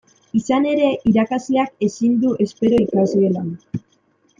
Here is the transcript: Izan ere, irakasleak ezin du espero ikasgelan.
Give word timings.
Izan 0.37 0.65
ere, 0.71 0.87
irakasleak 1.11 1.87
ezin 1.91 2.19
du 2.25 2.35
espero 2.49 2.85
ikasgelan. 2.89 3.57